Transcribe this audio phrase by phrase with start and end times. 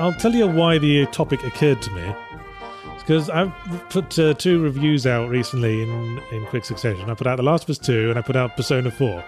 [0.00, 2.14] I'll tell you why the topic occurred to me.
[2.98, 3.52] Because I've
[3.90, 7.10] put uh, two reviews out recently in, in quick succession.
[7.10, 9.24] I put out The Last of Us 2 and I put out Persona 4.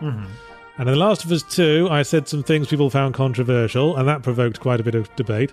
[0.00, 0.24] Mm-hmm.
[0.78, 4.06] And in The Last of Us 2, I said some things people found controversial, and
[4.06, 5.52] that provoked quite a bit of debate.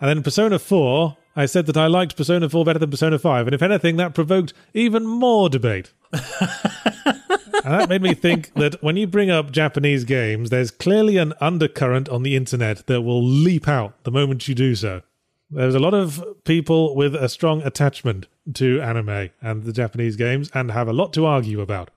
[0.00, 3.46] And then Persona 4, I said that I liked Persona 4 better than Persona 5,
[3.46, 5.92] and if anything, that provoked even more debate.
[7.64, 11.34] and that made me think that when you bring up Japanese games, there's clearly an
[11.40, 15.02] undercurrent on the internet that will leap out the moment you do so.
[15.50, 20.50] There's a lot of people with a strong attachment to anime and the Japanese games
[20.54, 21.90] and have a lot to argue about.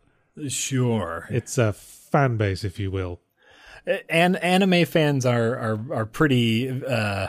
[0.48, 1.28] Sure.
[1.30, 3.20] It's a fan base, if you will.
[4.09, 7.28] And anime fans are are are pretty uh,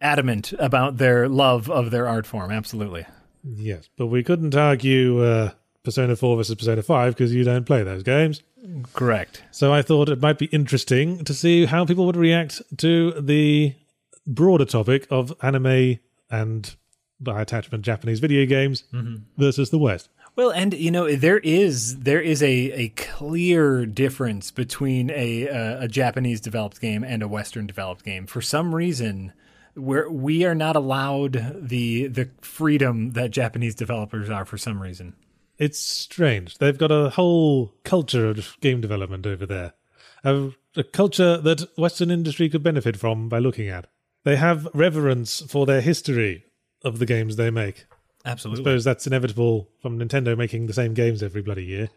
[0.00, 2.50] adamant about their love of their art form.
[2.50, 3.06] Absolutely.
[3.42, 5.50] Yes, but we couldn't argue uh,
[5.82, 8.42] Persona 4 versus Persona 5 because you don't play those games.
[8.92, 9.42] Correct.
[9.50, 13.74] So I thought it might be interesting to see how people would react to the
[14.26, 15.98] broader topic of anime
[16.30, 16.76] and
[17.18, 18.84] by attachment Japanese video games
[19.36, 20.08] versus the West.
[20.36, 25.84] Well, and you know there is there is a, a clear difference between a uh,
[25.84, 28.26] a Japanese developed game and a Western developed game.
[28.26, 29.32] For some reason,
[29.74, 34.44] where we are not allowed the the freedom that Japanese developers are.
[34.44, 35.14] For some reason,
[35.60, 36.56] It's strange.
[36.56, 39.74] They've got a whole culture of game development over there,
[40.24, 43.86] a, a culture that Western industry could benefit from by looking at.
[44.24, 46.44] They have reverence for their history
[46.82, 47.84] of the games they make.
[48.24, 48.62] Absolutely.
[48.62, 51.90] I suppose that's inevitable from Nintendo making the same games every bloody year.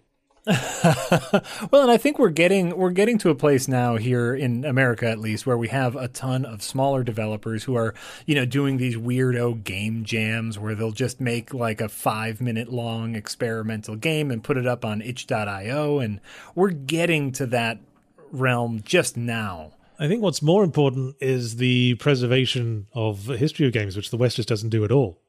[1.71, 5.09] Well, and I think we're getting we're getting to a place now here in America
[5.09, 7.93] at least where we have a ton of smaller developers who are,
[8.25, 13.15] you know, doing these weirdo game jams where they'll just make like a 5-minute long
[13.15, 16.19] experimental game and put it up on itch.io and
[16.55, 17.79] we're getting to that
[18.31, 19.71] realm just now.
[19.97, 24.17] I think what's more important is the preservation of the history of games, which the
[24.17, 25.22] West just doesn't do at all.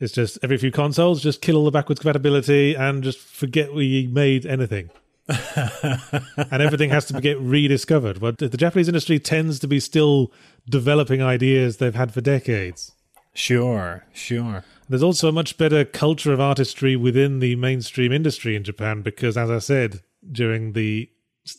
[0.00, 4.06] It's just every few consoles, just kill all the backwards compatibility and just forget we
[4.06, 4.90] made anything.
[5.28, 8.20] and everything has to get rediscovered.
[8.20, 10.32] But the Japanese industry tends to be still
[10.68, 12.92] developing ideas they've had for decades.
[13.34, 14.64] Sure, sure.
[14.88, 19.36] There's also a much better culture of artistry within the mainstream industry in Japan because,
[19.36, 21.10] as I said during the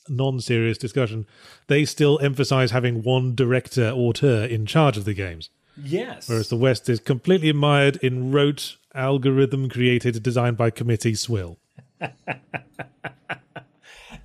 [0.07, 1.25] non serious discussion,
[1.67, 5.49] they still emphasize having one director auteur in charge of the games.
[5.77, 6.29] Yes.
[6.29, 11.57] Whereas the West is completely mired in rote, algorithm created, designed by committee swill.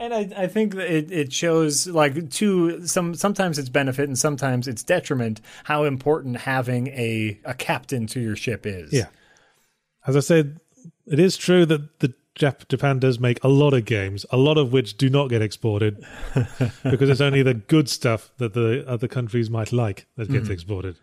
[0.05, 4.19] And I, I think that it, it shows like to some sometimes it's benefit and
[4.19, 8.93] sometimes it's detriment how important having a, a captain to your ship is.
[8.93, 9.07] Yeah.
[10.07, 10.61] As I said,
[11.07, 14.59] it is true that the Jap- Japan does make a lot of games, a lot
[14.59, 16.05] of which do not get exported
[16.83, 20.53] because it's only the good stuff that the other countries might like that gets hmm.
[20.53, 20.99] exported.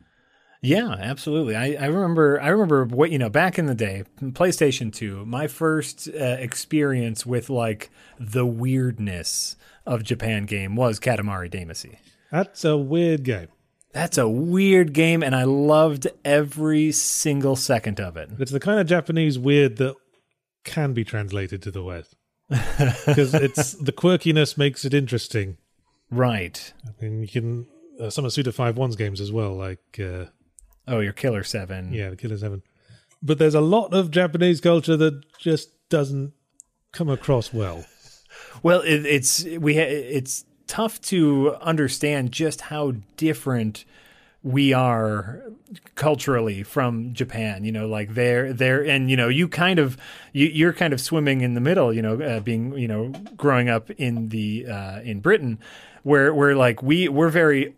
[0.61, 1.55] Yeah, absolutely.
[1.55, 5.47] I, I remember I remember what you know back in the day, PlayStation 2, my
[5.47, 7.89] first uh, experience with like
[8.19, 9.55] the weirdness
[9.87, 11.97] of Japan game was Katamari Damacy.
[12.31, 13.47] That's a weird game.
[13.91, 18.29] That's a weird game and I loved every single second of it.
[18.37, 19.95] It's the kind of Japanese weird that
[20.63, 22.15] can be translated to the West
[22.49, 25.57] because it's the quirkiness makes it interesting.
[26.11, 26.71] Right.
[26.85, 27.67] I mean, you can
[27.99, 30.25] uh, some of Suda Five One's games as well, like uh,
[30.87, 31.93] Oh, your Killer 7.
[31.93, 32.63] yeah, the Killer Seven.
[33.23, 36.33] But there's a lot of Japanese culture that just doesn't
[36.91, 37.85] come across well.
[38.63, 43.85] Well, it, it's we ha- it's tough to understand just how different
[44.43, 45.43] we are
[45.95, 47.63] culturally from Japan.
[47.63, 49.97] You know, like they're they're and you know you kind of
[50.33, 51.93] you, you're kind of swimming in the middle.
[51.93, 55.59] You know, uh, being you know growing up in the uh, in Britain,
[56.03, 57.75] where where like we we're very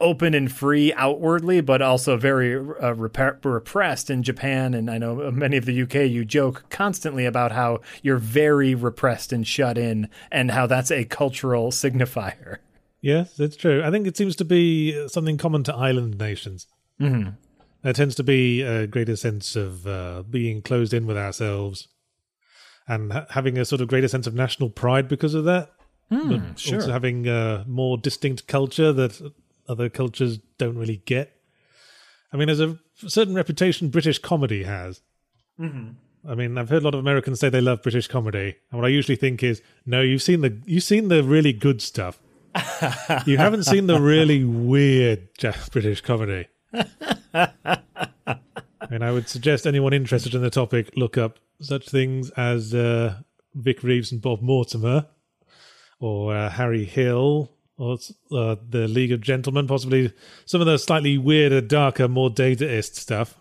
[0.00, 4.74] open and free outwardly, but also very uh, rep- repressed in Japan.
[4.74, 9.32] And I know many of the UK, you joke constantly about how you're very repressed
[9.32, 12.58] and shut in, and how that's a cultural signifier.
[13.00, 13.82] Yes, that's true.
[13.84, 16.66] I think it seems to be something common to island nations.
[17.00, 17.30] Mm-hmm.
[17.82, 21.88] There tends to be a greater sense of uh, being closed in with ourselves
[22.88, 25.70] and ha- having a sort of greater sense of national pride because of that.
[26.10, 26.76] but sure.
[26.76, 29.32] also having a more distinct culture that
[29.68, 31.34] other cultures don't really get.
[32.32, 35.00] I mean, there's a certain reputation British comedy has.
[36.28, 38.84] I mean, I've heard a lot of Americans say they love British comedy, and what
[38.84, 42.20] I usually think is, no, you've seen the you've seen the really good stuff.
[43.26, 45.28] you haven't seen the really weird
[45.70, 46.48] British comedy.
[46.72, 53.18] and I would suggest anyone interested in the topic look up such things as uh,
[53.54, 55.06] Vic Reeves and Bob Mortimer,
[56.00, 57.98] or uh, Harry Hill, or
[58.32, 60.12] uh, the League of Gentlemen, possibly
[60.44, 63.36] some of the slightly weirder, darker, more Dadaist stuff.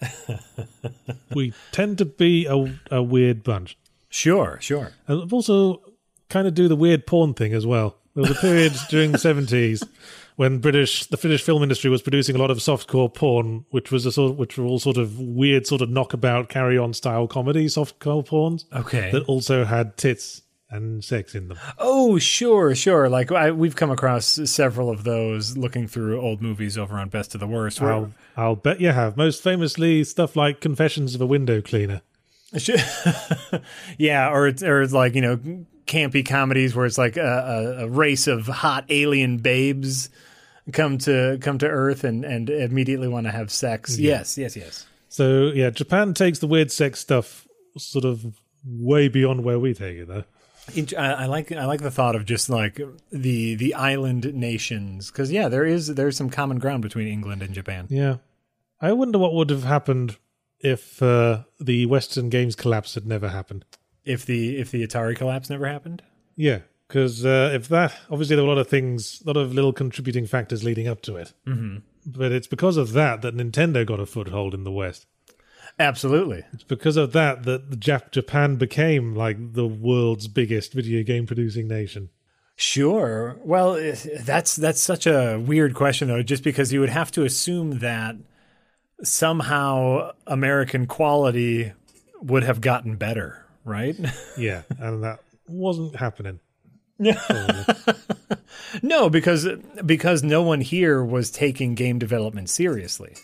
[1.34, 3.76] we tend to be a, a weird bunch.
[4.08, 4.92] Sure, sure.
[5.06, 5.82] And also
[6.28, 7.96] kind of do the weird porn thing as well.
[8.14, 9.82] There was a period during the seventies
[10.36, 14.06] when British the British film industry was producing a lot of softcore porn, which was
[14.06, 17.26] a sort of, which were all sort of weird, sort of knockabout, carry on style
[17.26, 19.10] comedy softcore porns Okay.
[19.10, 20.42] that also had tits
[20.74, 21.58] and sex in them.
[21.78, 23.08] Oh, sure, sure.
[23.08, 27.34] Like I, we've come across several of those looking through old movies over on Best
[27.34, 27.80] of the Worst.
[27.80, 29.16] I'll, I'll bet you have.
[29.16, 32.02] Most famously, stuff like Confessions of a Window Cleaner.
[33.98, 35.38] yeah, or it's, or it's like you know
[35.86, 40.08] campy comedies where it's like a, a, a race of hot alien babes
[40.72, 43.98] come to come to Earth and and immediately want to have sex.
[43.98, 44.86] Yes, yes, yes.
[45.08, 48.24] So yeah, Japan takes the weird sex stuff sort of
[48.64, 50.24] way beyond where we take it, though.
[50.96, 52.80] I like I like the thought of just like
[53.10, 57.54] the the island nations because yeah, there is there's some common ground between England and
[57.54, 57.86] Japan.
[57.90, 58.16] Yeah.
[58.80, 60.16] I wonder what would have happened
[60.60, 63.64] if uh, the Western Games collapse had never happened.
[64.04, 66.02] If the if the Atari collapse never happened,
[66.36, 69.54] Yeah, because uh, if that, obviously there were a lot of things, a lot of
[69.54, 71.32] little contributing factors leading up to it.
[71.46, 71.78] Mm-hmm.
[72.06, 75.06] But it's because of that that Nintendo got a foothold in the West.
[75.78, 76.44] Absolutely.
[76.52, 81.68] It's because of that that Jap- Japan became like the world's biggest video game producing
[81.68, 82.10] nation.
[82.56, 83.36] Sure.
[83.42, 87.24] Well, eh, that's that's such a weird question though, just because you would have to
[87.24, 88.16] assume that
[89.02, 91.72] somehow American quality
[92.20, 93.96] would have gotten better, right?
[94.38, 96.40] Yeah, and that wasn't happening.
[98.82, 99.48] no, because
[99.84, 103.14] because no one here was taking game development seriously.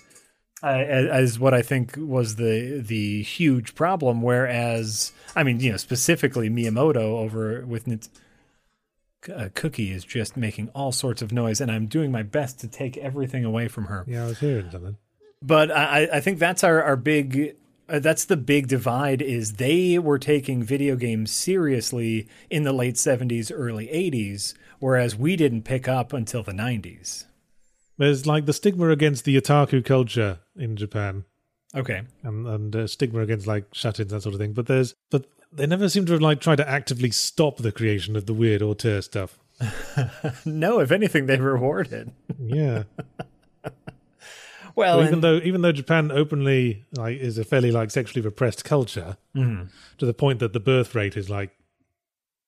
[0.63, 4.23] As what I think was the the huge problem.
[4.23, 7.87] Whereas, I mean, you know, specifically Miyamoto over with
[9.35, 12.69] uh, Cookie is just making all sorts of noise, and I'm doing my best to
[12.69, 14.05] take everything away from her.
[14.07, 14.97] Yeah, I was hearing something.
[15.43, 17.57] But I, I think that's our our big.
[17.89, 22.95] Uh, that's the big divide is they were taking video games seriously in the late
[22.95, 27.25] 70s early 80s whereas we didn't pick up until the 90s
[28.01, 31.25] There's like the stigma against the otaku culture in Japan.
[31.77, 34.53] okay and and uh, stigma against like shut-ins that sort of thing.
[34.55, 38.17] But there's but they never seem to have like tried to actively stop the creation
[38.17, 39.39] of the weird auteur stuff.
[40.47, 42.09] no if anything they reward it
[42.39, 42.85] Yeah,
[44.75, 48.25] well So even and- though even though Japan openly like is a fairly like sexually
[48.25, 51.51] repressed culture to the point that the birth rate is like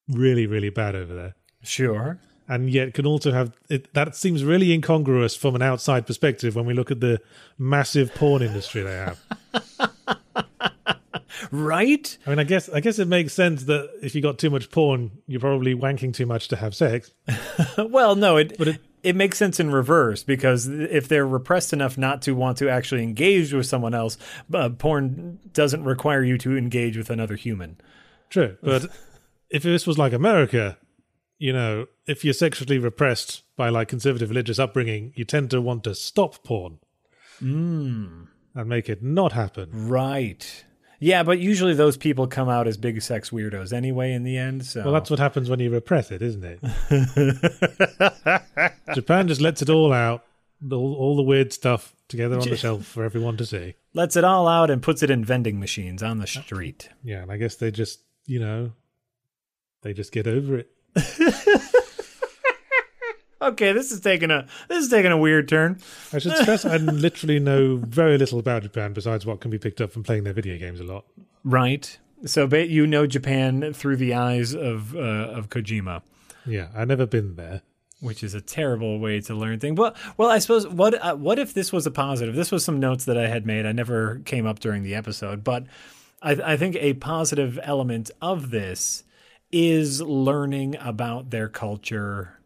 [0.09, 1.35] really really bad over there.
[1.63, 2.19] sure
[2.49, 6.67] And yet can also have it, that seems really incongruous from an outside perspective when
[6.67, 7.21] we look at the
[7.59, 9.19] massive porn industry they have.
[11.51, 14.51] right I mean, I guess I guess it makes sense that if you got too
[14.51, 17.13] much porn, you're probably wanking too much to have sex.
[17.79, 21.99] well no it, But it- it makes sense in reverse because if they're repressed enough
[21.99, 24.17] not to want to actually engage with someone else
[24.55, 27.79] uh, porn doesn't require you to engage with another human
[28.31, 28.87] True, but
[29.51, 30.79] if this was like America,
[31.43, 35.83] you know, if you're sexually repressed by like conservative religious upbringing, you tend to want
[35.83, 36.79] to stop porn
[37.41, 38.27] hmm.
[38.55, 39.89] and make it not happen.
[39.89, 40.65] Right.
[41.01, 44.65] Yeah, but usually those people come out as big sex weirdos anyway in the end.
[44.65, 46.61] So Well, that's what happens when you repress it, isn't it?
[48.95, 50.25] Japan just lets it all out,
[50.71, 53.75] all, all the weird stuff together on the shelf for everyone to see.
[53.95, 56.89] lets it all out and puts it in vending machines on the street.
[57.03, 58.71] Yeah, and I guess they just, you know,
[59.83, 60.71] they just get over it.
[63.41, 65.81] Okay, this is taking a this is taking a weird turn.
[66.13, 69.81] I should stress I literally know very little about Japan besides what can be picked
[69.81, 71.07] up from playing their video games a lot.
[71.43, 71.99] Right.
[72.25, 76.03] So you know Japan through the eyes of uh, of Kojima,
[76.47, 77.63] Yeah, I've never been there.
[77.99, 79.77] which is a terrible way to learn things.
[79.77, 82.37] Well, well, I suppose what uh, what if this was a positive?
[82.37, 83.67] This was some notes that I had made.
[83.67, 85.65] I never came up during the episode, but
[86.23, 89.03] I, I think a positive element of this
[89.53, 92.39] is learning about their culture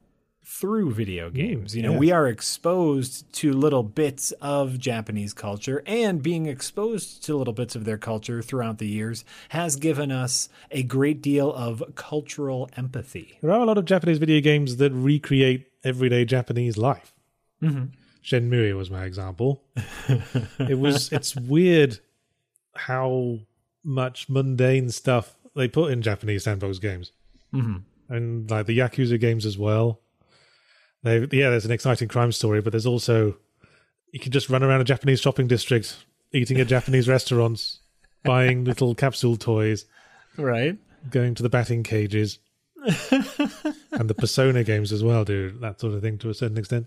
[0.48, 1.76] through video games.
[1.76, 2.00] you know, yes.
[2.00, 7.74] we are exposed to little bits of Japanese culture, and being exposed to little bits
[7.74, 13.38] of their culture throughout the years has given us a great deal of cultural empathy.
[13.42, 17.12] There are a lot of Japanese video games that recreate everyday Japanese life.
[17.62, 17.86] Mm-hmm.
[18.24, 19.62] Shenmue was my example.
[20.58, 22.00] it was it's weird
[22.74, 23.40] how
[23.84, 27.12] much mundane stuff they put in Japanese sandbox games,
[27.52, 27.78] mm-hmm.
[28.14, 30.00] and like the Yakuza games as well.
[31.02, 33.36] They yeah, there's an exciting crime story, but there's also
[34.12, 37.80] you can just run around a Japanese shopping district, eating at Japanese restaurants,
[38.24, 39.86] buying little capsule toys,
[40.36, 40.76] Right.
[41.10, 42.38] going to the batting cages,
[43.10, 46.86] and the Persona games as well do that sort of thing to a certain extent.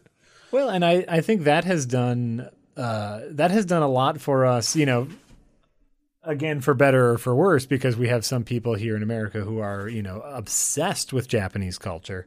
[0.52, 4.46] Well, and I, I think that has done uh, that has done a lot for
[4.46, 5.08] us, you know,
[6.24, 9.60] again for better or for worse, because we have some people here in America who
[9.60, 12.26] are, you know, obsessed with Japanese culture.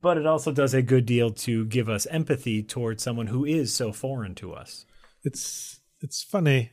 [0.00, 3.74] But it also does a good deal to give us empathy towards someone who is
[3.74, 4.86] so foreign to us.
[5.22, 6.70] it's it's funny.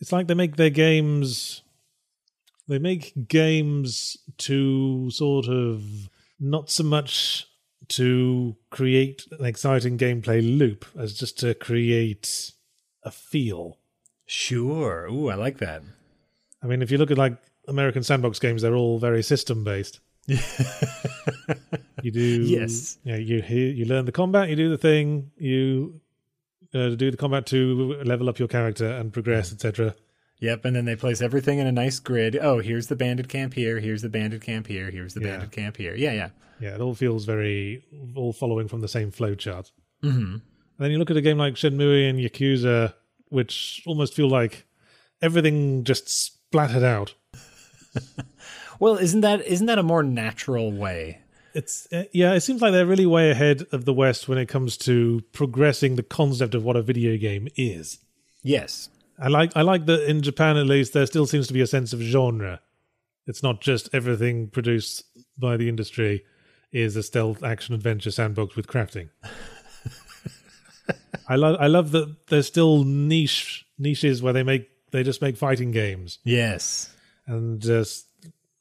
[0.00, 1.62] It's like they make their games
[2.68, 5.82] they make games to sort of
[6.40, 7.46] not so much
[7.88, 12.52] to create an exciting gameplay loop as just to create
[13.02, 13.78] a feel.
[14.34, 15.06] Sure.
[15.10, 15.82] Ooh, I like that.
[16.62, 17.36] I mean, if you look at like
[17.68, 20.00] American sandbox games, they're all very system based.
[20.26, 22.96] you do Yes.
[23.04, 26.00] Yeah, you hear, you learn the combat, you do the thing, you
[26.72, 29.94] uh, do the combat to level up your character and progress, etc.
[30.40, 32.38] Yep, and then they place everything in a nice grid.
[32.40, 35.32] Oh, here's the bandit camp here, here's the bandit camp here, here's the Yeah.
[35.32, 35.94] bandit camp here.
[35.94, 36.30] Yeah, yeah.
[36.58, 37.84] Yeah, it all feels very
[38.16, 39.70] all following from the same flow chart.
[40.02, 40.34] Mm-hmm.
[40.36, 40.40] And
[40.78, 42.94] then you look at a game like Shenmue and Yakuza,
[43.32, 44.64] which almost feel like
[45.20, 47.14] everything just splattered out.
[48.82, 51.20] Well, isn't that isn't that a more natural way?
[51.54, 54.48] It's uh, yeah, it seems like they're really way ahead of the West when it
[54.48, 58.00] comes to progressing the concept of what a video game is.
[58.42, 58.88] Yes.
[59.20, 61.66] I like I like that in Japan at least there still seems to be a
[61.68, 62.58] sense of genre.
[63.28, 65.04] It's not just everything produced
[65.38, 66.24] by the industry
[66.72, 69.10] is a stealth action adventure sandbox with crafting.
[71.28, 75.36] I love I love that there's still niche niches where they make they just make
[75.36, 76.94] fighting games Yes.
[77.26, 78.06] and just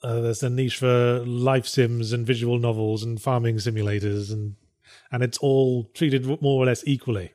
[0.03, 4.55] uh, there's a niche for life sims and visual novels and farming simulators and
[5.11, 7.31] and it's all treated more or less equally.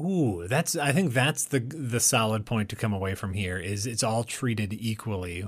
[0.00, 3.86] Ooh, that's I think that's the the solid point to come away from here is
[3.86, 5.44] it's all treated equally.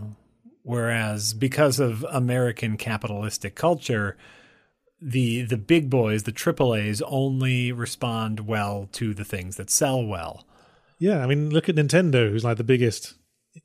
[0.62, 4.16] Whereas because of American capitalistic culture,
[5.00, 10.46] the the big boys, the AAAs only respond well to the things that sell well.
[10.98, 13.14] Yeah, I mean, look at Nintendo, who's like the biggest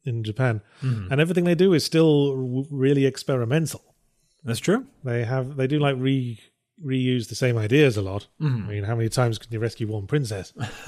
[0.03, 1.11] in Japan, mm-hmm.
[1.11, 3.95] and everything they do is still really experimental.
[4.43, 4.85] That's true.
[5.03, 6.39] They have they do like re
[6.83, 8.27] reuse the same ideas a lot.
[8.41, 8.63] Mm-hmm.
[8.65, 10.53] I mean, how many times can you rescue one princess?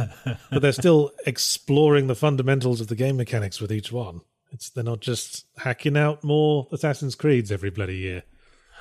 [0.51, 4.21] but they're still exploring the fundamentals of the game mechanics with each one.
[4.51, 8.23] It's they're not just hacking out more Assassin's Creeds every bloody year.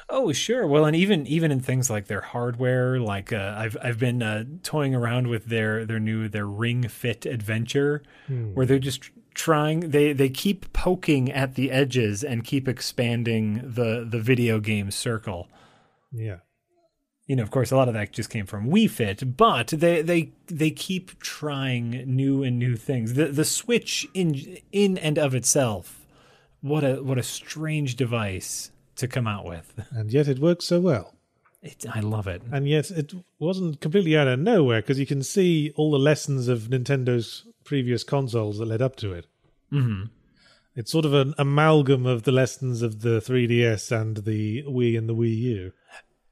[0.08, 0.66] Oh, sure.
[0.66, 4.44] Well, and even even in things like their hardware, like uh, I've I've been uh,
[4.62, 8.02] toying around with their their new their Ring Fit Adventure,
[8.54, 14.06] where they're just trying they they keep poking at the edges and keep expanding the
[14.08, 15.48] the video game circle.
[16.12, 16.38] Yeah.
[17.26, 20.02] You know, of course, a lot of that just came from Wii Fit, but they
[20.02, 23.14] they they keep trying new and new things.
[23.14, 26.06] The the Switch in in and of itself,
[26.60, 29.73] what a what a strange device to come out with.
[29.93, 31.15] And yet it works so well.
[31.62, 32.43] It, I love it.
[32.53, 36.49] And yet it wasn't completely out of nowhere because you can see all the lessons
[36.49, 39.26] of Nintendo's previous consoles that led up to it.
[39.73, 40.05] Mm-hmm.
[40.76, 45.09] It's sort of an amalgam of the lessons of the 3DS and the Wii and
[45.09, 45.73] the Wii U.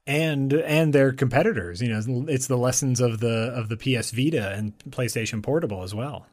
[0.05, 1.81] and and their competitors.
[1.81, 5.95] You know, it's the lessons of the of the PS Vita and PlayStation Portable as
[5.95, 6.27] well.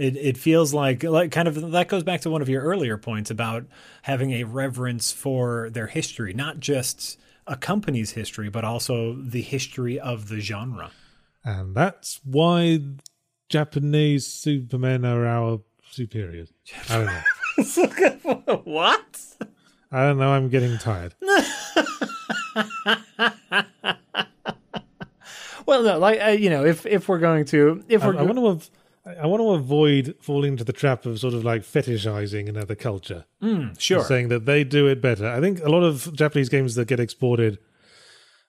[0.00, 2.96] It it feels like like kind of that goes back to one of your earlier
[2.96, 3.66] points about
[4.02, 10.00] having a reverence for their history, not just a company's history, but also the history
[10.00, 10.90] of the genre.
[11.44, 12.80] And that's why
[13.50, 16.50] Japanese supermen are our superiors.
[16.88, 18.56] I don't know.
[18.64, 19.20] what?
[19.92, 20.32] I don't know.
[20.32, 21.14] I'm getting tired.
[25.70, 28.22] Well, no, like uh, you know, if if we're going to if I, we're I
[28.22, 28.70] want to av-
[29.04, 33.24] I want to avoid falling into the trap of sort of like fetishizing another culture.
[33.40, 35.26] Hmm, sure saying that they do it better.
[35.26, 37.58] I think a lot of Japanese games that get exported,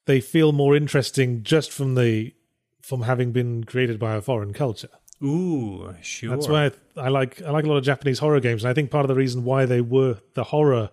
[0.06, 2.34] they feel more interesting just from the
[2.82, 4.90] from having been created by a foreign culture.
[5.24, 6.32] Ooh, sure.
[6.32, 8.74] That's why I, I like I like a lot of Japanese horror games, and I
[8.74, 10.90] think part of the reason why they were the horror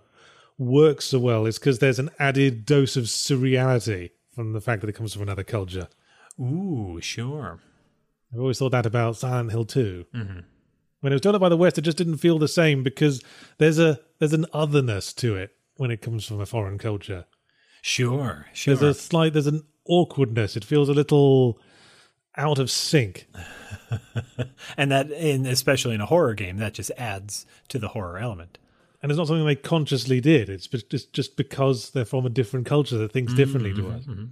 [0.57, 4.91] works so well is because there's an added dose of surreality from the fact that
[4.91, 5.89] it comes from another culture.
[6.41, 7.61] Ooh, sure.
[8.33, 10.07] I've always thought that about Silent Hill 2.
[10.15, 10.39] Mm-hmm.
[11.01, 13.23] When it was developed by the West, it just didn't feel the same because
[13.59, 17.25] there's a there's an otherness to it when it comes from a foreign culture.
[17.83, 18.75] Sure, sure.
[18.75, 20.57] There's a slight, there's an awkwardness.
[20.57, 21.61] It feels a little
[22.37, 23.29] out of sync.
[24.77, 28.59] and that, in, especially in a horror game, that just adds to the horror element.
[29.01, 30.49] And it's not something they consciously did.
[30.51, 34.29] It's just just because they're from a different culture that thinks differently Mm-hmm, to us.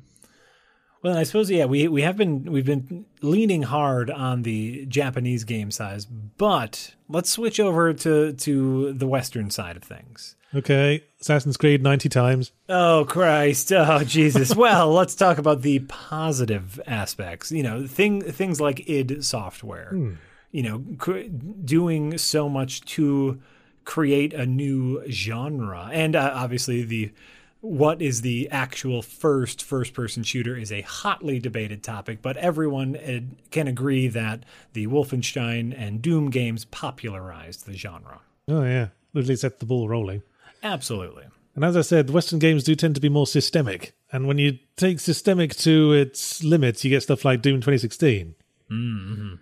[1.07, 5.45] Well, I suppose yeah, we we have been we've been leaning hard on the Japanese
[5.45, 10.35] game size, but let's switch over to to the Western side of things.
[10.53, 12.51] Okay, Assassin's Creed ninety times.
[12.69, 13.71] Oh Christ!
[13.71, 14.57] Oh Jesus!
[14.57, 17.53] well, let's talk about the positive aspects.
[17.53, 20.17] You know, thing things like id Software.
[20.51, 21.29] You know, cr-
[21.65, 23.41] doing so much to
[23.85, 27.13] create a new genre, and uh, obviously the
[27.61, 33.37] what is the actual first first person shooter is a hotly debated topic, but everyone
[33.51, 38.21] can agree that the Wolfenstein and Doom games popularized the genre.
[38.49, 40.23] Oh yeah, literally set the ball rolling.
[40.63, 41.25] Absolutely.
[41.55, 43.95] And as I said, Western games do tend to be more systemic.
[44.13, 48.35] And when you take systemic to its limits, you get stuff like Doom 2016.
[48.71, 49.35] Mm-hmm.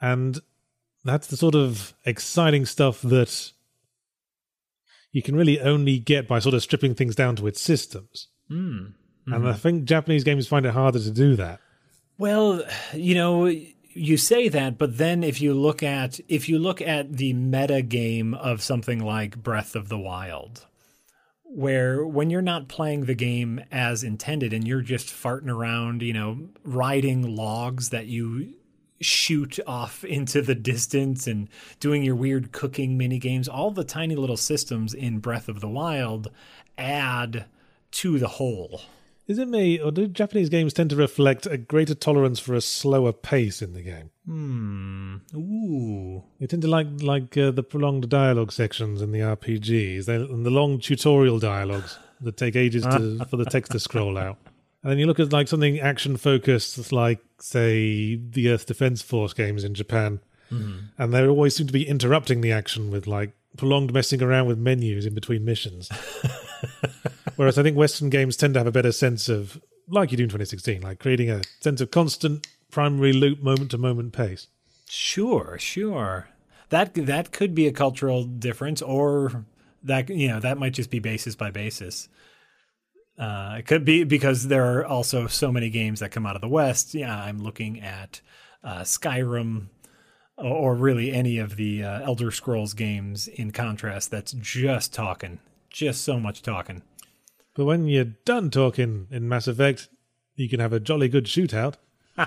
[0.00, 0.40] And
[1.04, 3.52] that's the sort of exciting stuff that
[5.14, 8.26] you can really only get by sort of stripping things down to its systems.
[8.50, 8.94] Mm.
[9.26, 11.60] And I think Japanese games find it harder to do that.
[12.18, 16.82] Well, you know, you say that, but then if you look at if you look
[16.82, 20.66] at the meta game of something like Breath of the Wild,
[21.44, 26.12] where when you're not playing the game as intended and you're just farting around, you
[26.12, 28.52] know, riding logs that you
[29.00, 31.48] shoot off into the distance and
[31.80, 35.68] doing your weird cooking mini games, all the tiny little systems in Breath of the
[35.68, 36.30] Wild
[36.78, 37.46] add
[37.92, 38.82] to the whole.
[39.26, 42.60] Is it me, or do Japanese games tend to reflect a greater tolerance for a
[42.60, 44.10] slower pace in the game?
[44.26, 46.22] hmm Ooh.
[46.38, 50.44] They tend to like like uh, the prolonged dialogue sections in the RPGs, they, and
[50.44, 54.36] the long tutorial dialogues that take ages to, for the text to scroll out.
[54.84, 59.32] And then you look at like something action focused, like say the Earth Defense Force
[59.32, 60.20] games in Japan,
[60.52, 60.78] mm-hmm.
[60.98, 64.58] and they always seem to be interrupting the action with like prolonged messing around with
[64.58, 65.88] menus in between missions.
[67.36, 70.24] Whereas I think Western games tend to have a better sense of, like you do
[70.24, 74.48] in 2016, like creating a sense of constant primary loop, moment to moment pace.
[74.86, 76.28] Sure, sure.
[76.68, 79.46] That that could be a cultural difference, or
[79.82, 82.10] that you know that might just be basis by basis.
[83.18, 86.42] Uh, it could be because there are also so many games that come out of
[86.42, 86.94] the West.
[86.94, 88.20] Yeah, I'm looking at
[88.62, 89.66] uh, Skyrim,
[90.36, 93.28] or, really any of the uh, Elder Scrolls games.
[93.28, 95.38] In contrast, that's just talking,
[95.70, 96.82] just so much talking.
[97.54, 99.88] But when you're done talking in Mass Effect,
[100.34, 101.74] you can have a jolly good shootout.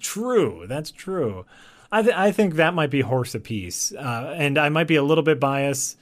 [0.00, 1.46] True, that's true.
[1.92, 5.02] I th- I think that might be horse apiece, uh, and I might be a
[5.02, 5.96] little bit biased,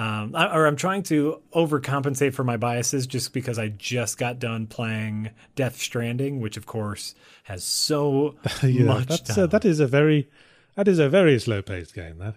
[0.00, 4.38] um, I, or I'm trying to overcompensate for my biases just because I just got
[4.38, 9.08] done playing Death Stranding, which of course has so yeah, much.
[9.08, 10.30] that's uh, that is a very
[10.76, 12.16] that is a very slow paced game.
[12.18, 12.36] That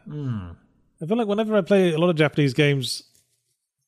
[1.02, 3.04] I feel like whenever I play a lot of Japanese games,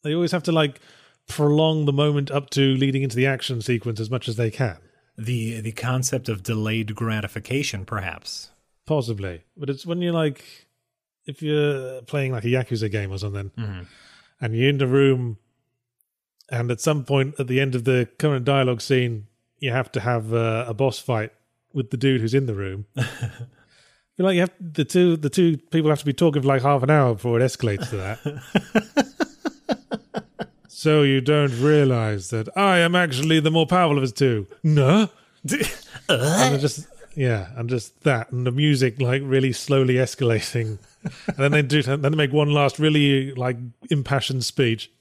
[0.03, 0.79] they always have to like
[1.27, 4.77] prolong the moment up to leading into the action sequence as much as they can.
[5.17, 8.51] the the concept of delayed gratification, perhaps.
[8.85, 10.64] Possibly, but it's when you're like,
[11.25, 13.51] if you're playing like a Yakuza game or something,
[14.41, 15.37] and you're in the room,
[16.49, 19.27] and at some point at the end of the current dialogue scene,
[19.59, 21.31] you have to have uh, a boss fight
[21.73, 22.85] with the dude who's in the room.
[22.95, 26.61] Feel like you have the two the two people have to be talking for like
[26.61, 29.13] half an hour before it escalates to that.
[30.69, 34.47] so you don't realize that I am actually the more powerful of us two.
[34.63, 35.09] No,
[36.09, 40.77] and just yeah, and just that, and the music like really slowly escalating,
[41.27, 43.57] and then they do then they make one last really like
[43.89, 44.91] impassioned speech,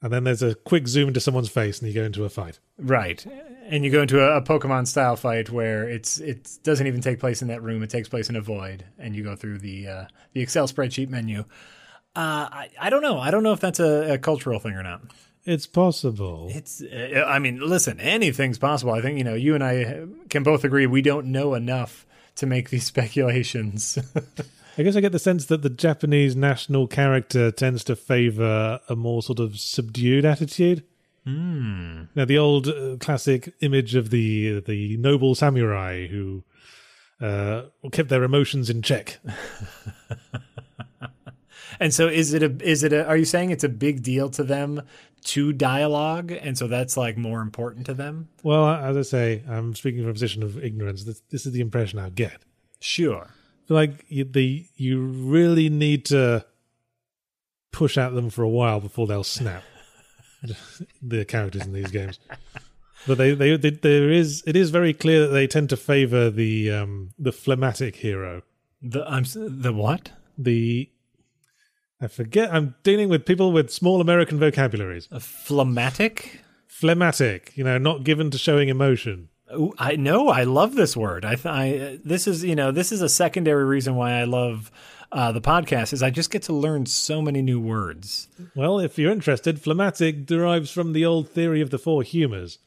[0.00, 2.60] and then there's a quick zoom into someone's face, and you go into a fight.
[2.78, 3.24] Right.
[3.66, 7.20] And you go into a, a Pokemon style fight where it's it doesn't even take
[7.20, 7.82] place in that room.
[7.82, 11.08] It takes place in a void, and you go through the uh, the Excel spreadsheet
[11.08, 11.40] menu.
[12.16, 13.18] Uh, I I don't know.
[13.18, 15.02] I don't know if that's a, a cultural thing or not.
[15.44, 16.48] It's possible.
[16.50, 16.82] It's.
[16.82, 18.92] Uh, I mean, listen, anything's possible.
[18.92, 22.46] I think you know you and I can both agree we don't know enough to
[22.46, 23.98] make these speculations.
[24.78, 28.94] I guess I get the sense that the Japanese national character tends to favor a
[28.94, 30.84] more sort of subdued attitude.
[31.26, 32.08] Mm.
[32.14, 36.44] Now, the old uh, classic image of the the noble samurai who
[37.20, 39.18] uh, kept their emotions in check.
[41.80, 42.56] and so, is it a?
[42.62, 43.04] Is it a?
[43.04, 44.82] Are you saying it's a big deal to them
[45.24, 48.28] to dialogue, and so that's like more important to them?
[48.44, 51.02] Well, as I say, I'm speaking from a position of ignorance.
[51.02, 52.42] This, this is the impression I get.
[52.80, 53.34] Sure.
[53.68, 56.44] Like you, the you really need to
[57.72, 59.62] push at them for a while before they'll snap.
[61.02, 62.18] the characters in these games.
[63.06, 66.30] But they, they, they, there is, it is very clear that they tend to favor
[66.30, 68.42] the, um, the phlegmatic hero.
[68.82, 70.12] The I'm the what?
[70.36, 70.90] The,
[72.00, 75.08] I forget, I'm dealing with people with small American vocabularies.
[75.10, 76.42] A phlegmatic?
[76.66, 79.30] Phlegmatic, you know, not given to showing emotion.
[79.54, 80.28] Ooh, I know.
[80.28, 81.24] I love this word.
[81.24, 84.70] I, th- I this is you know this is a secondary reason why I love
[85.10, 88.28] uh, the podcast is I just get to learn so many new words.
[88.54, 92.58] Well, if you're interested, phlegmatic derives from the old theory of the four humours,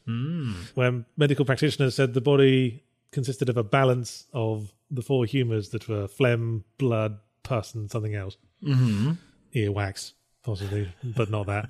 [0.74, 5.88] where medical practitioners said the body consisted of a balance of the four humours that
[5.88, 8.36] were phlegm, blood, pus, and something else.
[8.62, 9.12] Mm-hmm.
[9.54, 11.68] Earwax, possibly, but not that.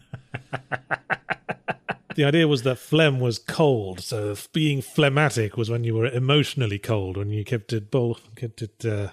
[2.15, 6.79] the idea was that phlegm was cold, so being phlegmatic was when you were emotionally
[6.79, 7.93] cold, when you kept it,
[8.37, 9.09] kept it uh,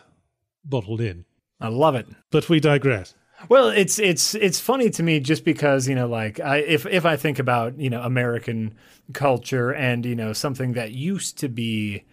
[0.63, 1.25] bottled in.
[1.59, 2.07] I love it.
[2.31, 3.13] But we digress.
[3.47, 7.05] Well, it's it's it's funny to me just because you know, like I if if
[7.05, 8.75] I think about you know American
[9.13, 12.03] culture and you know something that used to be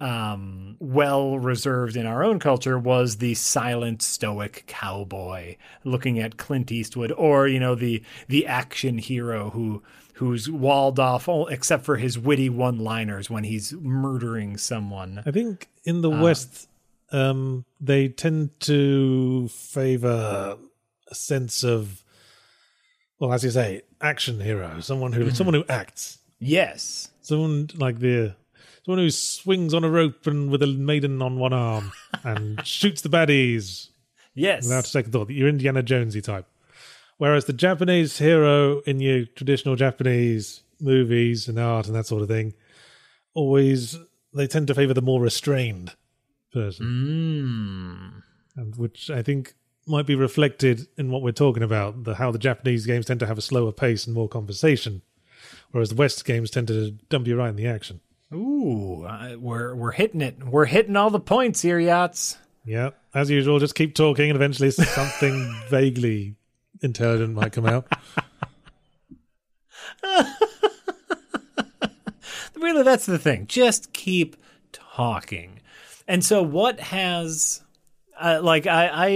[0.00, 6.72] um, well reserved in our own culture was the silent stoic cowboy looking at Clint
[6.72, 9.82] Eastwood or you know the the action hero who
[10.14, 15.22] who's walled off all, except for his witty one liners when he's murdering someone.
[15.26, 16.68] I think in the West,
[17.10, 20.56] um, they tend to favor
[21.08, 22.02] a sense of,
[23.18, 27.10] well, as you say, action hero, someone who someone who acts, Yes.
[27.20, 28.34] someone like the
[28.84, 31.90] someone who swings on a rope and with a maiden on one arm
[32.22, 33.88] and shoots the baddies
[34.34, 34.64] Yes.
[34.64, 35.30] without a second thought.
[35.30, 36.46] You're Indiana Jonesy type.
[37.24, 42.28] Whereas the Japanese hero in your traditional Japanese movies and art and that sort of
[42.28, 42.52] thing,
[43.32, 43.96] always
[44.34, 45.92] they tend to favor the more restrained
[46.52, 48.22] person, Mm.
[48.60, 49.54] and which I think
[49.86, 52.04] might be reflected in what we're talking about.
[52.04, 55.00] The how the Japanese games tend to have a slower pace and more conversation,
[55.70, 58.00] whereas the West games tend to dump you right in the action.
[58.34, 60.44] Ooh, uh, we're we're hitting it.
[60.44, 62.36] We're hitting all the points here, Yahtzee.
[62.66, 66.34] Yeah, as usual, just keep talking, and eventually something vaguely
[66.84, 67.86] intelligent might come out.
[72.56, 73.46] Really, that's the thing.
[73.46, 74.36] Just keep
[74.72, 75.60] talking.
[76.08, 77.62] And so, what has,
[78.18, 79.08] uh, like, I, I,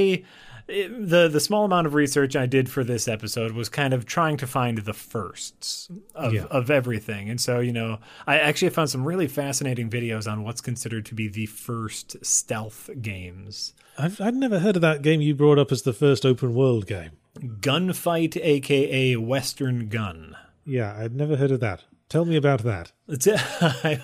[0.66, 4.04] it- the the small amount of research I did for this episode was kind of
[4.04, 6.44] trying to find the firsts of Yeah.
[6.50, 7.30] of everything.
[7.30, 11.14] And so, you know, I actually found some really fascinating videos on what's considered to
[11.14, 13.72] be the first stealth games.
[13.96, 16.86] I've I'd never heard of that game you brought up as the first open world
[16.86, 17.12] game.
[17.38, 20.36] Gunfight, aka Western Gun.
[20.64, 21.84] Yeah, I'd never heard of that.
[22.08, 22.92] Tell me about that.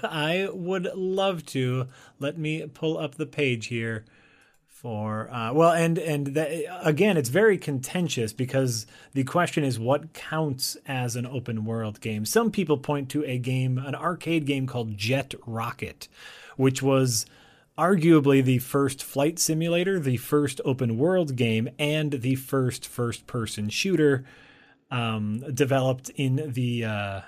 [0.02, 1.88] I, would love to.
[2.18, 4.04] Let me pull up the page here
[4.66, 6.50] for uh, well, and and that,
[6.82, 12.26] again, it's very contentious because the question is what counts as an open world game.
[12.26, 16.08] Some people point to a game, an arcade game called Jet Rocket,
[16.56, 17.24] which was
[17.78, 23.68] arguably the first flight simulator, the first open world game, and the first first person
[23.68, 24.24] shooter
[24.90, 27.20] um, developed in the uh,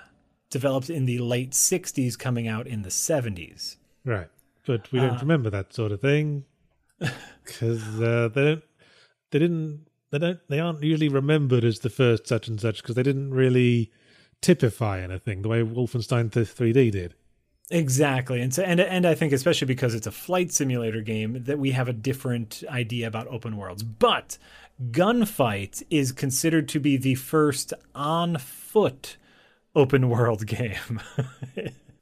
[0.49, 3.77] developed in the late '60s, coming out in the '70s.
[4.05, 4.29] Right,
[4.65, 6.45] but we don't remember that sort of thing
[7.43, 8.63] because uh, they don't.
[9.31, 9.87] They didn't.
[10.11, 10.39] They don't.
[10.47, 13.91] They aren't usually remembered as the first such and such because they didn't really
[14.41, 17.15] typify anything the way Wolfenstein 3D did.
[17.69, 21.59] Exactly, and so and and I think especially because it's a flight simulator game that
[21.59, 23.83] we have a different idea about open worlds.
[23.83, 24.37] But
[24.91, 29.17] Gunfight is considered to be the first on foot
[29.75, 31.01] open world game.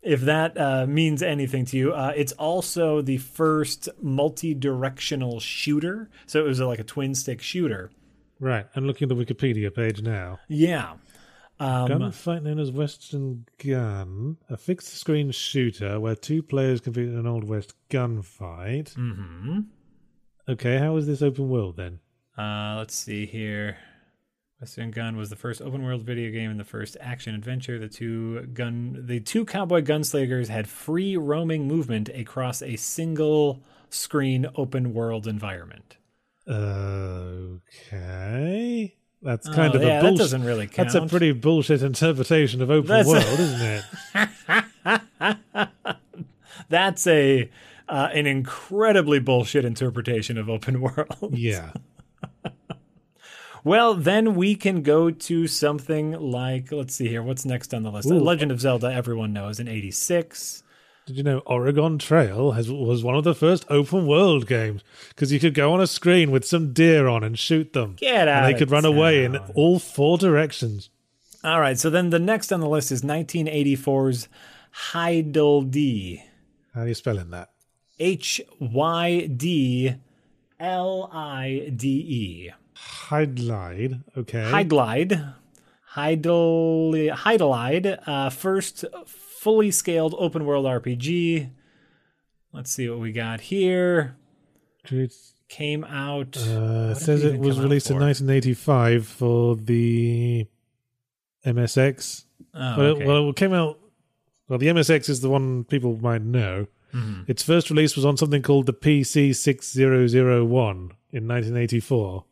[0.04, 6.10] if that uh, means anything to you, uh, it's also the first multi directional shooter.
[6.28, 7.89] So it was like a twin stick shooter.
[8.39, 10.39] Right, I'm looking at the Wikipedia page now.
[10.47, 10.93] Yeah.
[11.59, 17.17] Um, Gunfight, known as Western Gun, a fixed screen shooter where two players compete in
[17.17, 18.93] an Old West gunfight.
[18.95, 19.65] mhm.
[20.47, 21.99] Okay, how is this open world then?
[22.37, 23.77] Uh, let's see here.
[24.59, 27.79] Western Gun was the first open world video game and the first action adventure.
[27.79, 34.45] The two gun the two cowboy gunslingers had free roaming movement across a single screen
[34.55, 35.97] open world environment.
[37.87, 38.95] Okay.
[39.25, 40.17] That's kind Oh, of yeah, a that bullshit.
[40.19, 40.89] doesn't really count.
[40.91, 43.83] That's a pretty bullshit interpretation of open That's- world, isn't
[44.85, 45.67] it?
[46.69, 47.49] That's a
[47.89, 51.31] uh, an incredibly bullshit interpretation of open world.
[51.31, 51.71] Yeah.
[53.63, 57.23] Well, then we can go to something like let's see here.
[57.23, 58.07] What's next on the list?
[58.11, 58.19] Ooh.
[58.19, 58.93] Legend of Zelda.
[58.93, 60.61] Everyone knows in '86.
[61.05, 64.81] Did you know Oregon Trail has, was one of the first open world games?
[65.09, 67.95] Because you could go on a screen with some deer on and shoot them.
[67.97, 70.89] Get out And they could run away in all four directions.
[71.43, 74.27] All right, so then the next on the list is 1984's
[74.71, 76.23] Heidel D.
[76.73, 77.51] How are you spelling that?
[77.99, 79.93] H Y D
[80.59, 82.51] L I D E.
[82.75, 84.03] Hydlide.
[84.17, 84.49] Okay.
[84.51, 85.35] Hydlide.
[85.95, 88.83] Heidel, Hydlide, uh, first
[89.45, 91.51] fully scaled open world RPG.
[92.51, 94.15] Let's see what we got here.
[94.86, 96.36] It's, Came out.
[96.36, 100.47] uh, did says it it was released in 1985 for the
[101.45, 102.25] MSX.
[102.55, 103.77] Oh, Well, it- well, it came out.
[104.49, 106.65] Well, the MSX is the one people might know.
[106.91, 107.23] Mm-hmm.
[107.27, 112.25] Its first release was on something called the PC 6001 in 1984.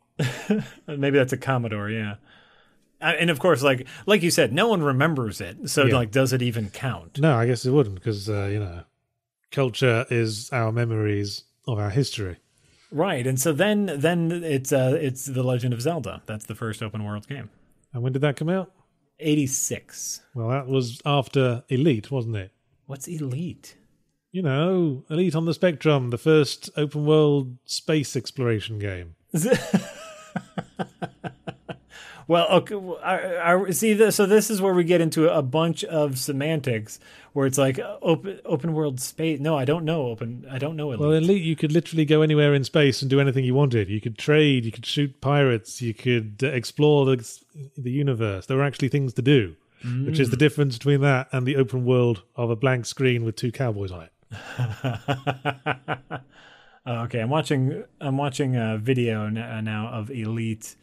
[0.87, 2.15] Maybe that's a Commodore, yeah.
[3.11, 5.69] And of course, like like you said, no one remembers it.
[5.69, 5.95] So, Yeah.
[5.95, 7.19] like, does it even count?
[7.19, 8.83] No, I guess it wouldn't because uh, you know,
[9.51, 12.37] culture is our memories of our history.
[12.91, 13.25] Right.
[13.25, 16.21] And so then then it's uh it's The Legend of Zelda.
[16.25, 17.49] That's the first open world game.
[17.93, 18.71] And when did that come out?
[19.19, 20.21] 86.
[20.33, 22.51] Well, that was after Elite, wasn't it?
[22.87, 23.77] What's Elite?
[24.31, 29.15] You know, Elite on the Spectrum, the first open world space exploration game.
[32.27, 33.93] Well, okay, I, I, see.
[33.93, 36.99] This, so this is where we get into a bunch of semantics,
[37.33, 39.39] where it's like uh, open open world space.
[39.39, 40.45] No, I don't know open.
[40.49, 40.99] I don't know Elite.
[40.99, 43.89] Well, Elite, you could literally go anywhere in space and do anything you wanted.
[43.89, 47.39] You could trade, you could shoot pirates, you could uh, explore the
[47.77, 48.45] the universe.
[48.45, 49.55] There were actually things to do,
[50.05, 53.35] which is the difference between that and the open world of a blank screen with
[53.35, 54.11] two cowboys on it.
[56.85, 57.85] Okay, I'm watching.
[58.01, 60.75] I'm watching a video uh, now of Elite.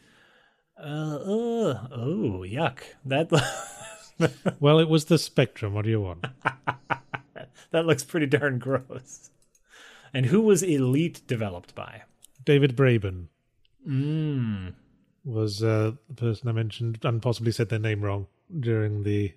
[0.83, 2.79] Uh, uh, oh, yuck!
[3.05, 3.31] That
[4.61, 5.75] Well, it was the Spectrum.
[5.75, 6.27] What do you want?
[7.71, 9.31] that looks pretty darn gross.
[10.12, 12.03] And who was Elite developed by?
[12.45, 13.27] David Braben
[13.88, 14.75] Mm.
[15.25, 18.27] was uh, the person I mentioned and possibly said their name wrong
[18.59, 19.33] during the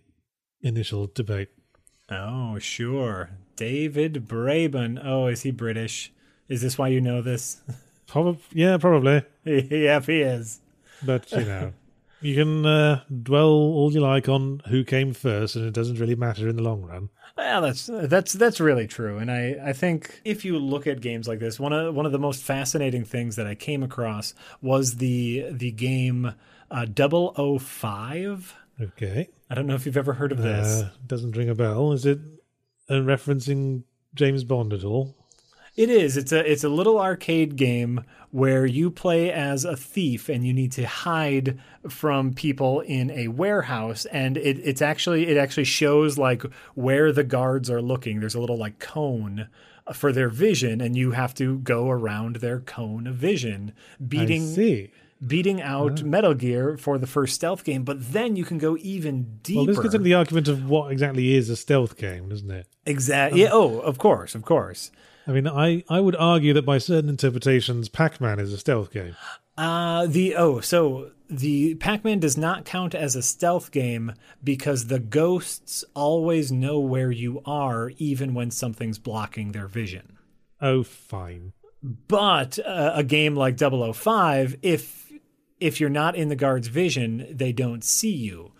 [0.61, 1.49] initial debate.
[2.09, 4.99] Oh, sure, David Braben.
[5.01, 6.11] Oh, is he British?
[6.49, 7.61] Is this why you know this?
[8.07, 9.23] Probably, yeah, probably.
[9.45, 10.59] yep, he is.
[11.05, 11.73] But you know,
[12.21, 16.15] you can uh, dwell all you like on who came first, and it doesn't really
[16.15, 17.09] matter in the long run.
[17.35, 21.27] Well, that's that's that's really true, and I, I think if you look at games
[21.27, 24.97] like this, one of one of the most fascinating things that I came across was
[24.97, 26.33] the the game
[26.69, 28.55] uh, 005.
[28.81, 30.83] Okay, I don't know if you've ever heard of this.
[30.83, 31.91] uh, doesn't ring a bell.
[31.91, 32.19] Is it
[32.89, 33.83] uh, referencing
[34.15, 35.15] James Bond at all?
[35.75, 36.17] It is.
[36.17, 40.53] It's a it's a little arcade game where you play as a thief and you
[40.53, 41.59] need to hide
[41.89, 46.43] from people in a warehouse and it, it's actually it actually shows like
[46.75, 48.19] where the guards are looking.
[48.19, 49.47] There's a little like cone
[49.93, 54.45] for their vision and you have to go around their cone of vision I beating
[54.45, 54.91] see.
[55.25, 56.05] beating out ah.
[56.05, 59.57] Metal Gear for the first stealth game, but then you can go even deeper.
[59.57, 62.67] Well, this gets into the argument of what exactly is a stealth game, doesn't it?
[62.85, 63.41] exactly.
[63.41, 64.91] Yeah, oh, of course, of course.
[65.25, 69.15] I mean, I, I would argue that by certain interpretations, Pac-Man is a stealth game.
[69.55, 74.99] Uh the oh, so the Pac-Man does not count as a stealth game because the
[74.99, 80.17] ghosts always know where you are even when something's blocking their vision.
[80.59, 81.53] Oh, fine.
[81.83, 85.11] But uh, a game like 005 if
[85.59, 88.51] if you're not in the guard's vision, they don't see you.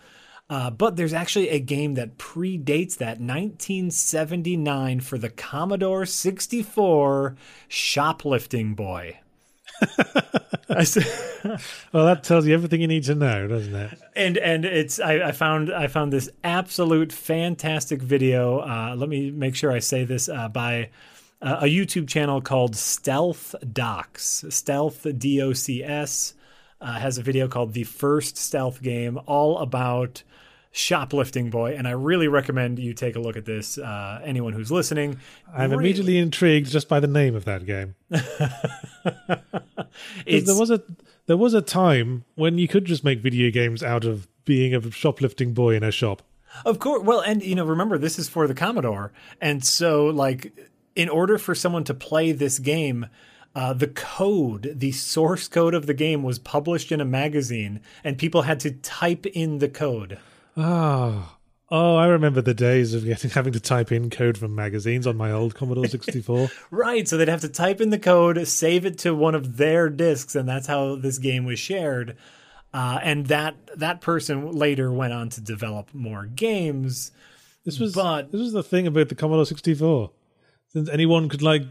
[0.50, 7.34] Uh, but there's actually a game that predates that 1979 for the Commodore 64
[7.68, 9.18] Shoplifting Boy.
[11.92, 13.98] Well, that tells you everything you need to know, doesn't it?
[14.16, 18.60] and and it's I, I found I found this absolute fantastic video.
[18.60, 20.88] Uh, let me make sure I say this uh, by
[21.42, 24.46] uh, a YouTube channel called Stealth Docs.
[24.48, 26.34] Stealth D O C S
[26.80, 30.22] uh, has a video called "The First Stealth Game," all about
[30.76, 33.78] shoplifting boy, and I really recommend you take a look at this.
[33.78, 35.20] Uh, anyone who's listening,
[35.52, 37.94] I'm Really- immediately intrigued just by the name of that game.
[38.10, 38.20] there
[40.26, 40.82] was a
[41.26, 44.90] there was a time when you could just make video games out of being a
[44.90, 46.22] shoplifting boy in a shop.
[46.64, 47.02] Of course.
[47.04, 50.52] Well, and you know, remember this is for the Commodore, and so like,
[50.96, 53.06] in order for someone to play this game,
[53.54, 58.18] uh, the code, the source code of the game, was published in a magazine, and
[58.18, 60.18] people had to type in the code.
[60.56, 61.36] Ah.
[61.70, 65.16] Oh, I remember the days of getting having to type in code from magazines on
[65.16, 66.48] my old Commodore 64.
[66.70, 67.08] Right.
[67.08, 70.34] So they'd have to type in the code, save it to one of their disks,
[70.34, 72.16] and that's how this game was shared.
[72.72, 77.12] Uh, and that that person later went on to develop more games.
[77.64, 80.10] This was But- this was the thing about the Commodore 64.
[80.68, 81.62] Since anyone could like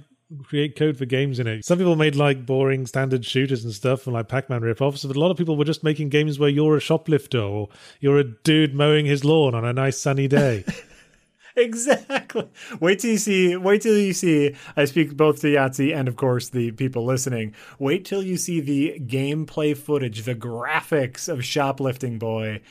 [0.44, 1.66] create code for games in it.
[1.66, 5.20] Some people made like boring standard shooters and stuff and like Pac-Man rip-offs, but a
[5.20, 7.70] lot of people were just making games where you're a shoplifter or
[8.00, 10.66] you're a dude mowing his lawn on a nice sunny day.
[11.56, 12.50] exactly.
[12.80, 13.56] Wait till you see.
[13.56, 14.56] Wait till you see.
[14.76, 17.54] I speak both to Yahtzee and, of course, the people listening.
[17.80, 22.62] Wait till you see the gameplay footage, the graphics of Shoplifting Boy.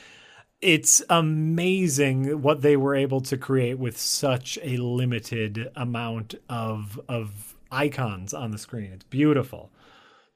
[0.61, 7.52] It's amazing what they were able to create with such a limited amount of of
[7.73, 8.91] icons on the screen.
[8.93, 9.71] It's beautiful,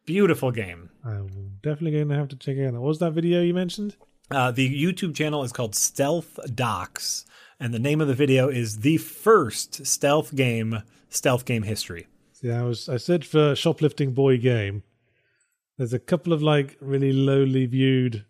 [0.06, 0.90] beautiful game.
[1.06, 2.74] I'm definitely going to have to check it out.
[2.74, 3.96] What was that video you mentioned?
[4.30, 7.26] Uh, the YouTube channel is called Stealth Docs
[7.60, 12.08] and the name of the video is the first stealth game, stealth game history.
[12.42, 14.84] Yeah, I was I searched for shoplifting boy game.
[15.78, 18.26] There's a couple of like really lowly viewed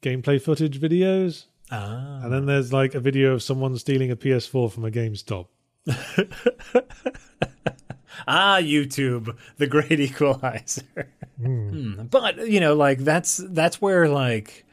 [0.00, 1.44] gameplay footage videos.
[1.70, 2.20] Ah.
[2.22, 5.46] And then there's like a video of someone stealing a PS4 from a GameStop.
[8.30, 11.08] ah, YouTube, the great equalizer.
[11.40, 12.10] Mm.
[12.10, 14.64] But you know, like that's that's where like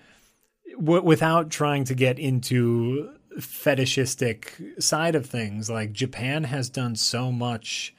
[0.78, 5.70] w- without trying to get into fetishistic side of things.
[5.70, 7.96] Like Japan has done so much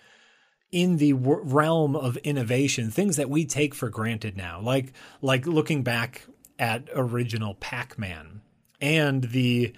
[0.70, 4.60] in the w- realm of innovation, things that we take for granted now.
[4.60, 4.92] Like
[5.22, 6.26] like looking back
[6.58, 8.42] at original Pac-Man
[8.80, 9.72] and the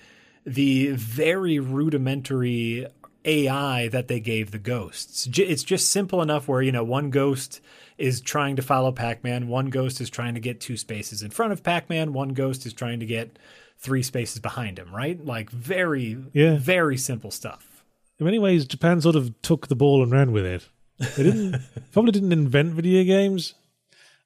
[0.46, 2.86] the very rudimentary
[3.24, 5.28] AI that they gave the ghosts.
[5.36, 7.60] It's just simple enough where, you know, one ghost
[7.98, 11.30] is trying to follow Pac Man, one ghost is trying to get two spaces in
[11.30, 13.38] front of Pac Man, one ghost is trying to get
[13.78, 15.22] three spaces behind him, right?
[15.24, 16.56] Like very, yeah.
[16.56, 17.84] very simple stuff.
[18.18, 20.68] In many ways, Japan sort of took the ball and ran with it.
[21.16, 23.54] They didn't probably didn't invent video games,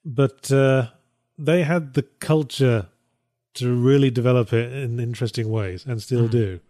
[0.04, 0.88] but uh,
[1.38, 2.88] they had the culture
[3.54, 6.30] to really develop it in interesting ways, and still mm.
[6.30, 6.60] do.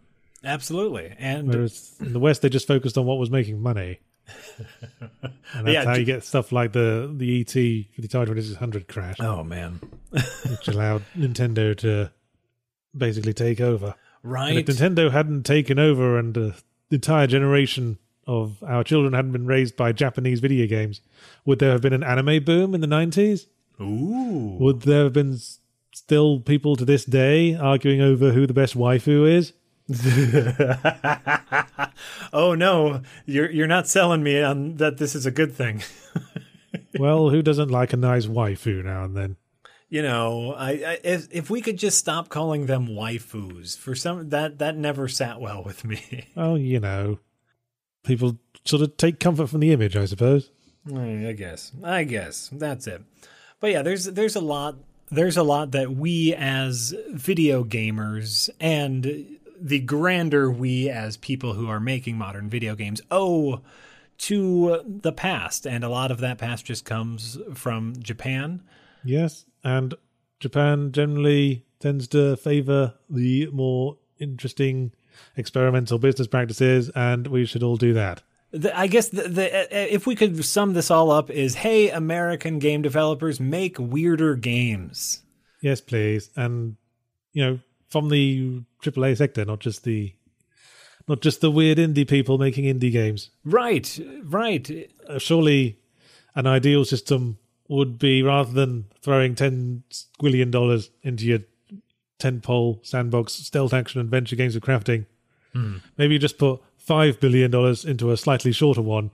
[0.43, 3.99] Absolutely, and whereas in the West they just focused on what was making money.
[4.57, 7.51] and that's yeah, how you get stuff like the the ET
[7.95, 9.17] for the Atari 2600 crash.
[9.19, 9.79] Oh man,
[10.11, 12.11] which allowed Nintendo to
[12.95, 13.95] basically take over.
[14.23, 14.57] Right.
[14.57, 16.51] And if Nintendo hadn't taken over and uh,
[16.89, 21.01] the entire generation of our children hadn't been raised by Japanese video games,
[21.45, 23.45] would there have been an anime boom in the 90s?
[23.79, 24.57] Ooh.
[24.59, 25.37] Would there have been
[25.93, 29.53] still people to this day arguing over who the best waifu is?
[32.33, 35.83] oh no, you're you're not selling me on that this is a good thing.
[36.99, 39.37] well, who doesn't like a nice waifu now and then?
[39.89, 44.29] you know, I, I, if if we could just stop calling them waifus for some
[44.29, 46.27] that that never sat well with me.
[46.37, 47.19] Oh, you know,
[48.03, 50.51] people sort of take comfort from the image, I suppose.
[50.87, 51.71] Mm, I guess.
[51.83, 53.03] I guess that's it.
[53.59, 54.75] But yeah, there's there's a lot
[55.09, 61.69] there's a lot that we as video gamers and the grander we as people who
[61.69, 63.61] are making modern video games owe
[64.17, 68.61] to the past and a lot of that past just comes from Japan.
[69.03, 69.93] Yes, and
[70.39, 74.91] Japan generally tends to favor the more interesting
[75.37, 78.23] experimental business practices, and we should all do that.
[78.51, 81.55] The, I guess the, the, uh, uh, if we could sum this all up is,
[81.55, 85.23] hey, American game developers, make weirder games.
[85.61, 86.77] Yes, please, and
[87.33, 90.13] you know, from the AAA sector, not just the
[91.07, 93.29] not just the weird indie people making indie games.
[93.43, 94.89] Right, right.
[95.07, 95.79] Uh, surely,
[96.33, 101.39] an ideal system would be rather than throwing ten squillion dollars into your
[102.19, 105.05] tentpole sandbox stealth action adventure games of crafting,
[105.53, 105.77] hmm.
[105.97, 109.11] maybe you just put five billion dollars into a slightly shorter one,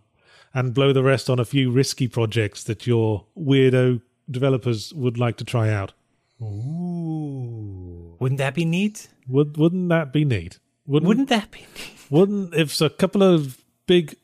[0.53, 5.37] and blow the rest on a few risky projects that your weirdo developers would like
[5.37, 5.93] to try out.
[6.41, 7.90] Ooh,
[8.21, 9.09] wouldn't that be neat?
[9.27, 10.59] Would wouldn't that be neat?
[10.85, 11.93] Wouldn't, wouldn't that be neat?
[12.09, 14.15] Wouldn't if a couple of big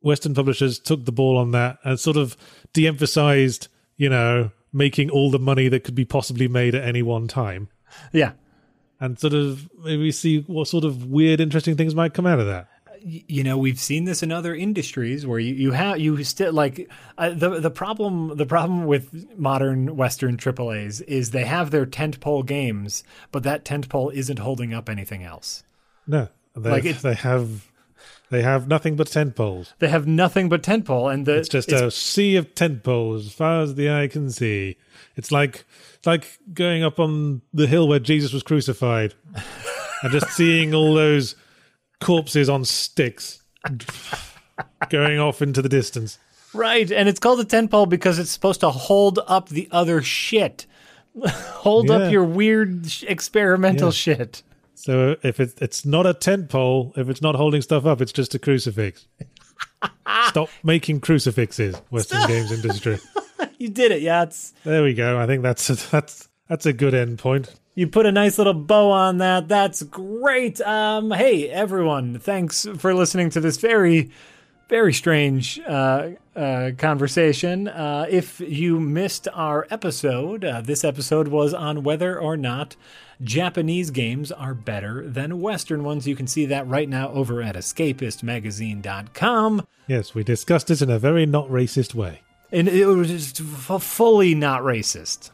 [0.00, 2.36] Western publishers took the ball on that and sort of
[2.72, 7.26] de-emphasized, you know, making all the money that could be possibly made at any one
[7.26, 7.68] time.
[8.12, 8.32] Yeah.
[9.00, 12.46] And sort of maybe see what sort of weird, interesting things might come out of
[12.46, 12.68] that.
[13.06, 16.90] You know, we've seen this in other industries where you, you have you still like
[17.18, 22.46] uh, the the problem the problem with modern Western AAA's is they have their tentpole
[22.46, 25.64] games, but that tentpole isn't holding up anything else.
[26.06, 27.70] No, like they have
[28.30, 29.74] they have nothing but tent poles.
[29.78, 32.82] They have nothing but tent pole, and the, it's just it's, a sea of tent
[32.82, 34.76] poles as far as the eye can see.
[35.14, 39.14] It's like it's like going up on the hill where Jesus was crucified,
[40.02, 41.36] and just seeing all those
[42.00, 43.42] corpses on sticks
[44.90, 46.18] going off into the distance.
[46.52, 50.02] Right, and it's called a tent pole because it's supposed to hold up the other
[50.02, 50.66] shit.
[51.26, 51.96] hold yeah.
[51.96, 53.92] up your weird experimental yeah.
[53.92, 54.42] shit.
[54.74, 58.12] So if it's it's not a tent pole, if it's not holding stuff up, it's
[58.12, 59.06] just a crucifix.
[60.28, 62.98] Stop making crucifixes, Western games industry.
[63.58, 64.52] You did it, Yachts.
[64.64, 65.18] There we go.
[65.18, 67.54] I think that's a, that's that's a good end point.
[67.76, 69.48] You put a nice little bow on that.
[69.48, 70.60] That's great.
[70.60, 74.12] Um, hey, everyone, thanks for listening to this very,
[74.68, 77.66] very strange uh, uh, conversation.
[77.66, 82.76] Uh, if you missed our episode, uh, this episode was on whether or not
[83.20, 86.06] Japanese games are better than Western ones.
[86.06, 89.66] You can see that right now over at escapistmagazine.com.
[89.88, 92.20] Yes, we discussed it in a very not racist way.
[92.52, 95.32] And it was fully not racist.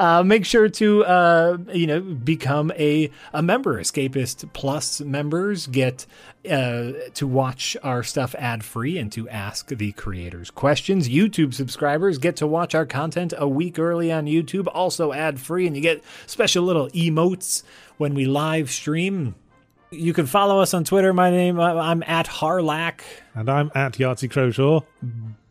[0.00, 3.78] Uh, make sure to uh, you know become a a member.
[3.78, 6.06] Escapist Plus members get
[6.50, 11.06] uh, to watch our stuff ad free and to ask the creators questions.
[11.06, 15.66] YouTube subscribers get to watch our content a week early on YouTube, also ad free,
[15.66, 17.62] and you get special little emotes
[17.98, 19.34] when we live stream.
[19.90, 21.12] You can follow us on Twitter.
[21.12, 23.02] My name I'm at Harlack.
[23.34, 24.82] And I'm at Yahtzee Croshaw.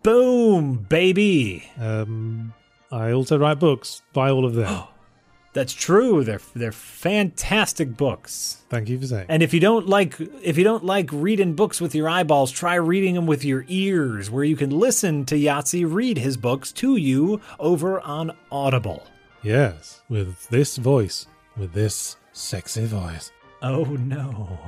[0.02, 1.70] Boom, baby.
[1.78, 2.54] Um,
[2.92, 4.02] I also write books.
[4.14, 4.84] Buy all of them.
[5.54, 6.24] That's true.
[6.24, 8.64] They're they're fantastic books.
[8.70, 9.26] Thank you for saying.
[9.30, 12.76] And if you don't like if you don't like reading books with your eyeballs, try
[12.76, 16.98] reading them with your ears, where you can listen to Yahtzee read his books to
[16.98, 19.08] you over on Audible.
[19.42, 21.26] Yes, with this voice,
[21.58, 23.32] with this sexy voice.
[23.64, 24.60] Oh no.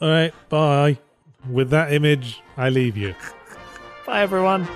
[0.00, 0.98] All right, bye.
[1.50, 3.16] With that image, I leave you.
[4.06, 4.68] Bye everyone.